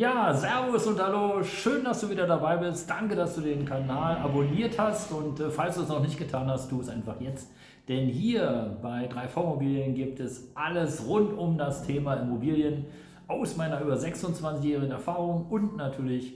[0.00, 2.88] Ja, Servus und Hallo, schön, dass du wieder dabei bist.
[2.88, 6.48] Danke, dass du den Kanal abonniert hast und äh, falls du es noch nicht getan
[6.48, 7.50] hast, tu es einfach jetzt.
[7.86, 12.86] Denn hier bei 3V Immobilien gibt es alles rund um das Thema Immobilien
[13.28, 16.32] aus meiner über 26-jährigen Erfahrung und natürlich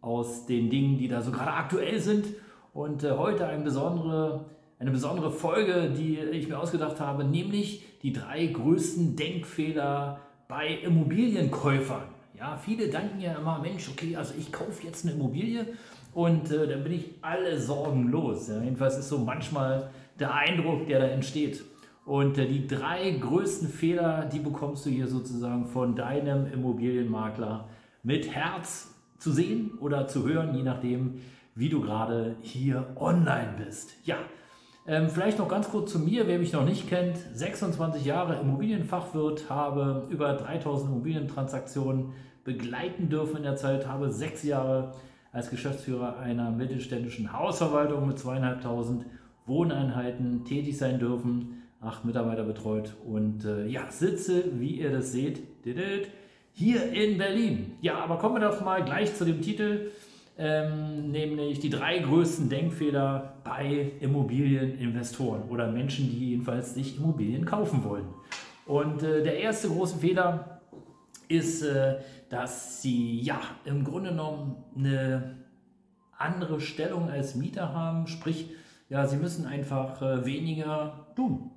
[0.00, 2.26] aus den Dingen, die da so gerade aktuell sind.
[2.72, 4.46] Und äh, heute eine besondere,
[4.80, 12.13] eine besondere Folge, die ich mir ausgedacht habe, nämlich die drei größten Denkfehler bei Immobilienkäufern.
[12.36, 15.66] Ja, viele denken ja immer, Mensch, okay, also ich kaufe jetzt eine Immobilie
[16.12, 18.48] und äh, dann bin ich alle Sorgen los.
[18.48, 21.64] Ja, jedenfalls ist so manchmal der Eindruck, der da entsteht.
[22.04, 27.68] Und äh, die drei größten Fehler, die bekommst du hier sozusagen von deinem Immobilienmakler
[28.02, 31.20] mit Herz zu sehen oder zu hören, je nachdem,
[31.54, 33.94] wie du gerade hier online bist.
[34.04, 34.16] Ja,
[34.86, 37.16] ähm, vielleicht noch ganz kurz zu mir, wer mich noch nicht kennt.
[37.32, 42.12] 26 Jahre Immobilienfachwirt, habe über 3000 Immobilientransaktionen
[42.44, 44.92] begleiten dürfen in der Zeit, habe sechs Jahre
[45.32, 49.06] als Geschäftsführer einer mittelständischen Hausverwaltung mit zweieinhalbtausend
[49.46, 55.42] Wohneinheiten tätig sein dürfen, acht Mitarbeiter betreut und äh, ja, sitze, wie ihr das seht,
[56.52, 57.72] hier in Berlin.
[57.80, 59.90] Ja, aber kommen wir doch mal gleich zu dem Titel
[60.36, 67.84] ähm, nämlich die drei größten Denkfehler bei Immobilieninvestoren oder Menschen, die jedenfalls sich Immobilien kaufen
[67.84, 68.08] wollen.
[68.66, 70.60] Und äh, der erste große Fehler
[71.28, 75.36] ist, äh, dass sie ja im Grunde genommen eine
[76.16, 78.50] andere Stellung als Mieter haben, sprich,
[78.88, 81.50] ja, sie müssen einfach äh, weniger tun.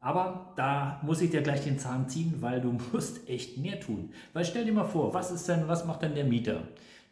[0.00, 4.12] Aber da muss ich dir gleich den Zahn ziehen, weil du musst echt mehr tun.
[4.32, 6.62] Weil stell dir mal vor, was ist denn, was macht denn der Mieter?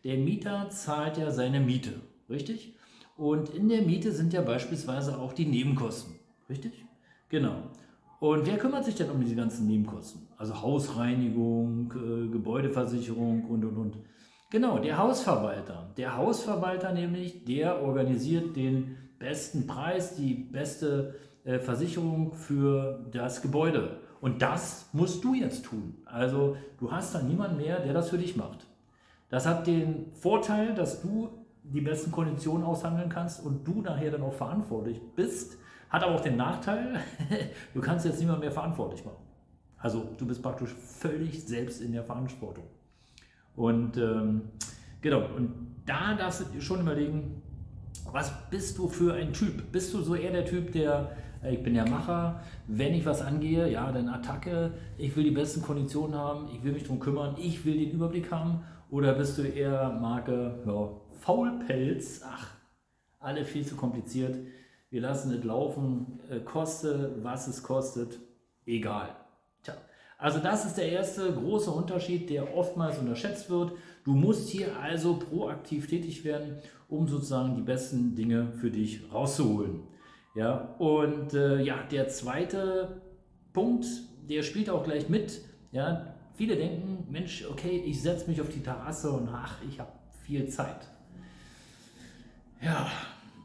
[0.04, 1.92] Der Mieter zahlt ja seine Miete,
[2.28, 2.74] richtig?
[3.16, 6.14] Und in der Miete sind ja beispielsweise auch die Nebenkosten,
[6.48, 6.72] richtig?
[7.28, 7.70] Genau.
[8.18, 10.28] Und wer kümmert sich denn um diese ganzen Nebenkosten?
[10.36, 13.96] Also Hausreinigung, äh, Gebäudeversicherung und, und, und.
[14.50, 15.91] Genau, der Hausverwalter.
[15.96, 21.14] Der Hausverwalter nämlich, der organisiert den besten Preis, die beste
[21.44, 24.00] äh, Versicherung für das Gebäude.
[24.20, 25.94] Und das musst du jetzt tun.
[26.04, 28.66] Also du hast da niemanden mehr, der das für dich macht.
[29.32, 31.31] Das hat den Vorteil, dass du
[31.62, 35.56] die besten Konditionen aushandeln kannst und du nachher dann auch verantwortlich bist.
[35.88, 37.00] Hat aber auch den Nachteil,
[37.75, 39.25] du kannst jetzt niemand mehr verantwortlich machen.
[39.78, 42.65] Also du bist praktisch völlig selbst in der Verantwortung.
[43.56, 44.50] Und ähm,
[45.00, 47.41] genau, und da darfst du dir schon überlegen,
[48.10, 49.72] was bist du für ein Typ?
[49.72, 51.16] Bist du so eher der Typ, der,
[51.50, 55.62] ich bin der Macher, wenn ich was angehe, ja, dann Attacke, ich will die besten
[55.62, 59.42] Konditionen haben, ich will mich darum kümmern, ich will den Überblick haben oder bist du
[59.42, 60.88] eher Marke ja,
[61.20, 62.22] Faulpelz?
[62.25, 62.54] Ach,
[63.19, 64.36] alle viel zu kompliziert.
[64.91, 68.20] Wir lassen es laufen, äh, koste, was es kostet,
[68.66, 69.09] egal.
[69.62, 69.74] Tja,
[70.19, 73.72] also das ist der erste große Unterschied, der oftmals unterschätzt wird.
[74.04, 79.80] Du musst hier also proaktiv tätig werden, um sozusagen die besten Dinge für dich rauszuholen.
[80.34, 83.03] Ja, und äh, ja, der zweite
[83.53, 83.87] Punkt,
[84.28, 85.43] der spielt auch gleich mit.
[85.72, 89.92] Ja, Viele denken, Mensch, okay, ich setze mich auf die Terrasse und ach, ich habe
[90.25, 90.88] viel Zeit.
[92.62, 92.87] Ja,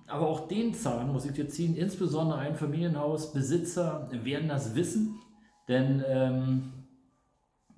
[0.08, 1.76] aber auch den Zahn muss ich dir ziehen.
[1.76, 5.20] Insbesondere ein Familienhausbesitzer werden das wissen,
[5.68, 6.72] denn ähm,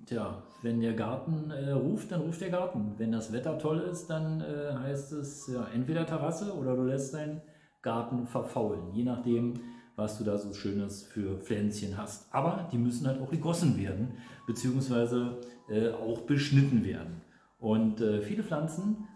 [0.06, 2.94] tja, wenn der Garten äh, ruft, dann ruft der Garten.
[2.98, 7.14] Wenn das Wetter toll ist, dann äh, heißt es ja, entweder Terrasse oder du lässt
[7.14, 7.40] deinen
[7.82, 9.54] Garten verfaulen, je nachdem,
[9.96, 12.32] was du da so Schönes für Pflänzchen hast.
[12.34, 14.14] Aber die müssen halt auch gegossen werden,
[14.46, 17.22] beziehungsweise äh, auch beschnitten werden.
[17.58, 19.08] Und äh, viele Pflanzen,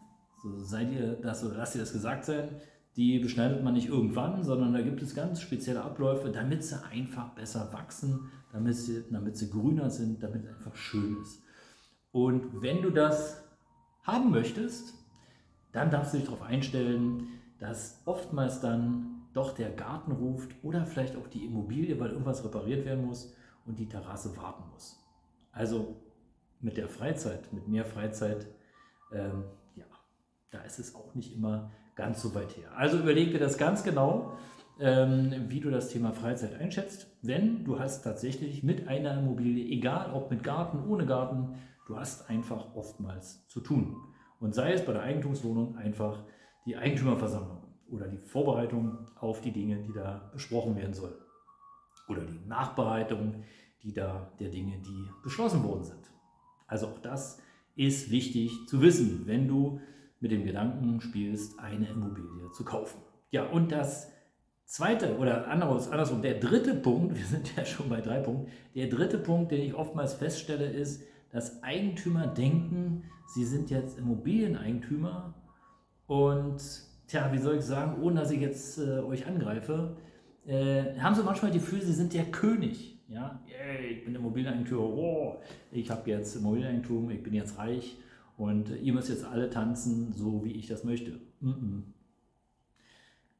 [0.42, 2.48] so seid ihr das oder lasst ihr das gesagt sein,
[2.96, 7.30] die beschneidet man nicht irgendwann, sondern da gibt es ganz spezielle Abläufe, damit sie einfach
[7.30, 11.42] besser wachsen, damit sie, damit sie grüner sind, damit es einfach schön ist.
[12.12, 13.42] Und wenn du das
[14.04, 14.94] haben möchtest,
[15.72, 17.26] dann darfst du dich darauf einstellen,
[17.58, 22.84] dass oftmals dann doch der Garten ruft oder vielleicht auch die Immobilie, weil irgendwas repariert
[22.84, 23.34] werden muss
[23.66, 25.02] und die Terrasse warten muss.
[25.52, 25.96] Also
[26.60, 28.46] mit der Freizeit, mit mehr Freizeit,
[29.12, 29.84] ähm, ja,
[30.50, 32.76] da ist es auch nicht immer ganz so weit her.
[32.76, 34.32] Also überleg dir das ganz genau,
[34.80, 37.06] ähm, wie du das Thema Freizeit einschätzt.
[37.22, 41.54] Denn du hast tatsächlich mit einer Immobilie, egal ob mit Garten, ohne Garten,
[41.86, 43.96] du hast einfach oftmals zu tun.
[44.40, 46.24] Und sei es bei der Eigentumswohnung einfach
[46.66, 51.14] die Eigentümerversammlung oder die Vorbereitung auf die Dinge, die da besprochen werden sollen.
[52.08, 53.44] Oder die Nachbereitung
[53.84, 56.10] die da der Dinge, die beschlossen worden sind.
[56.66, 57.38] Also auch das
[57.76, 59.80] ist wichtig zu wissen, wenn du
[60.20, 63.00] mit dem Gedanken spielst, eine Immobilie zu kaufen.
[63.30, 64.10] Ja, und das
[64.64, 68.88] zweite oder anderes, andersrum, der dritte Punkt, wir sind ja schon bei drei Punkten, der
[68.88, 75.34] dritte Punkt, den ich oftmals feststelle, ist, dass Eigentümer denken, sie sind jetzt Immobilieneigentümer
[76.06, 76.60] und,
[77.06, 79.96] tja, wie soll ich sagen, ohne dass ich jetzt äh, euch angreife,
[80.46, 82.98] äh, haben sie manchmal das Gefühl, sie sind der König.
[83.08, 87.98] Ja, yeah, ich bin Immobilieneigentümer, oh, ich habe jetzt Immobilieneigentum, ich bin jetzt reich
[88.36, 91.20] und ihr müsst jetzt alle tanzen, so wie ich das möchte.
[91.40, 91.82] Mm -mm.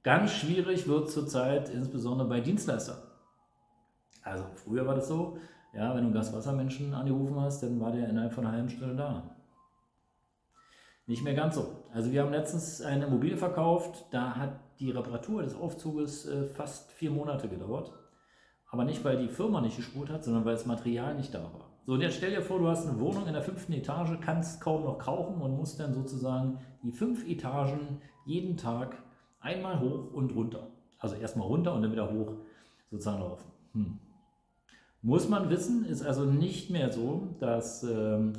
[0.03, 2.99] Ganz schwierig wird zurzeit insbesondere bei Dienstleistern.
[4.23, 5.39] Also früher war das so,
[5.75, 9.35] ja, wenn du Gaswassermenschen angerufen hast, dann war der innerhalb von einer halben Stunde da.
[11.07, 11.84] Nicht mehr ganz so.
[11.95, 16.91] Also wir haben letztens eine Immobilie verkauft, da hat die Reparatur des Aufzuges äh, fast
[16.91, 17.93] vier Monate gedauert.
[18.69, 21.71] Aber nicht, weil die Firma nicht gespurt hat, sondern weil das Material nicht da war.
[21.87, 24.61] So, und jetzt stell dir vor, du hast eine Wohnung in der fünften Etage, kannst
[24.61, 28.97] kaum noch rauchen und musst dann sozusagen die fünf Etagen jeden Tag
[29.39, 30.67] einmal hoch und runter.
[30.99, 32.33] Also erstmal runter und dann wieder hoch
[32.91, 33.53] sozusagen laufen.
[33.73, 33.99] Hm.
[35.01, 38.33] Muss man wissen, ist also nicht mehr so, dass, ähm,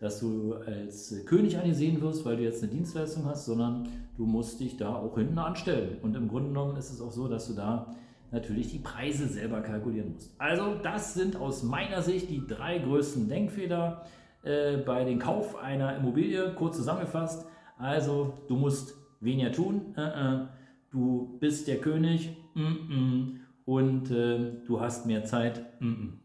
[0.00, 4.60] dass du als König angesehen wirst, weil du jetzt eine Dienstleistung hast, sondern du musst
[4.60, 5.98] dich da auch hinten anstellen.
[6.02, 7.94] Und im Grunde genommen ist es auch so, dass du da
[8.30, 10.34] natürlich die Preise selber kalkulieren musst.
[10.38, 14.04] Also das sind aus meiner Sicht die drei größten Denkfehler
[14.42, 17.46] äh, bei dem Kauf einer Immobilie, kurz zusammengefasst.
[17.78, 20.46] Also du musst weniger tun, äh, äh,
[20.90, 25.64] du bist der König mm, mm, und äh, du hast mehr Zeit.
[25.80, 26.18] Mm,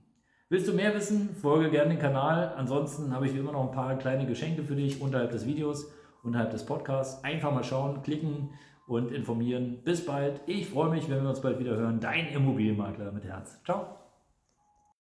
[0.54, 2.54] Willst du mehr wissen, folge gerne den Kanal.
[2.56, 5.92] Ansonsten habe ich wie immer noch ein paar kleine Geschenke für dich unterhalb des Videos,
[6.22, 7.24] unterhalb des Podcasts.
[7.24, 8.52] Einfach mal schauen, klicken
[8.86, 9.80] und informieren.
[9.84, 10.42] Bis bald.
[10.46, 12.00] Ich freue mich, wenn wir uns bald wieder hören.
[12.00, 13.64] Dein Immobilienmakler mit Herz.
[13.64, 14.03] Ciao.